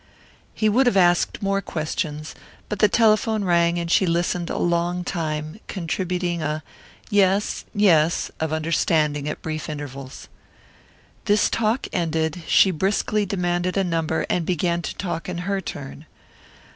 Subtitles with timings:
[0.55, 2.33] He would have asked more questions,
[2.69, 6.63] but the telephone rang and she listened a long time, contributing a
[7.11, 10.27] "yes, yes," of understanding at brief intervals.
[11.25, 16.07] This talk ended, she briskly demanded a number and began to talk in her turn.